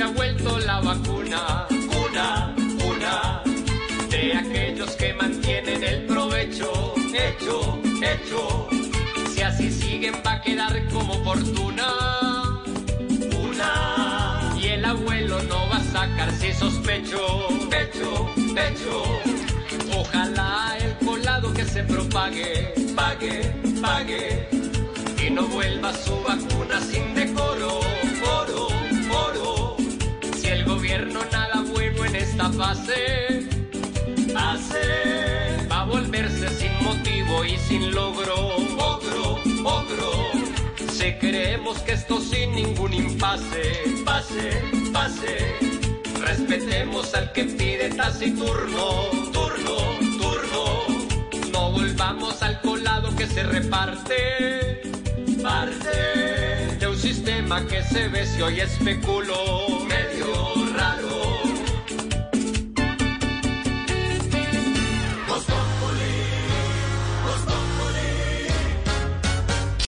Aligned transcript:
ha 0.00 0.08
vuelto 0.08 0.58
la 0.58 0.80
vacuna. 0.80 1.66
Una, 1.70 2.54
una, 2.84 3.42
de 4.10 4.34
aquellos 4.34 4.90
que 4.96 5.14
mantienen 5.14 5.82
el 5.82 6.06
provecho. 6.06 6.94
Hecho, 7.14 7.80
hecho, 8.02 8.68
si 9.34 9.42
así 9.42 9.70
siguen 9.70 10.14
va 10.26 10.34
a 10.34 10.40
quedar 10.42 10.86
como 10.88 11.24
fortuna. 11.24 12.62
Una, 13.42 14.54
y 14.60 14.66
el 14.66 14.84
abuelo 14.84 15.42
no 15.44 15.68
va 15.70 15.76
a 15.76 15.84
sacarse 15.84 16.54
sospecho. 16.54 17.48
Pecho, 17.70 18.30
pecho, 18.54 19.02
ojalá 19.96 20.76
el 20.80 21.06
colado 21.06 21.52
que 21.54 21.64
se 21.64 21.82
propague, 21.84 22.74
pague, 22.94 23.52
pague, 23.80 24.48
y 25.26 25.30
no 25.30 25.46
vuelva 25.46 25.92
su 25.94 26.14
vacuna 26.22 26.80
sin 26.80 27.15
gobierno 30.66 31.20
nada 31.30 31.62
bueno 31.72 32.04
en 32.04 32.16
esta 32.16 32.50
fase. 32.50 33.46
Hace, 34.36 35.66
va 35.70 35.82
a 35.82 35.84
volverse 35.84 36.48
sin 36.50 36.72
motivo 36.84 37.44
y 37.44 37.56
sin 37.56 37.92
logro. 37.92 38.34
Ogro, 38.78 39.38
ogro, 39.64 40.12
si 40.92 41.12
creemos 41.14 41.78
que 41.78 41.92
esto 41.92 42.20
sin 42.20 42.54
ningún 42.54 42.92
impasse, 42.92 43.84
pase, 44.04 44.62
pase, 44.92 45.56
respetemos 46.20 47.14
al 47.14 47.32
que 47.32 47.44
pide 47.44 47.88
taciturno, 47.90 49.10
turno, 49.32 49.76
turno, 50.18 51.50
no 51.52 51.72
volvamos 51.72 52.42
al 52.42 52.60
colado 52.60 53.14
que 53.16 53.26
se 53.26 53.42
reparte, 53.44 54.82
parte 55.42 56.76
de 56.78 56.86
un 56.86 56.98
sistema 56.98 57.64
que 57.66 57.82
se 57.82 58.08
ve 58.08 58.26
si 58.26 58.42
hoy 58.42 58.60
especulo. 58.60 59.36
Me 59.88 60.05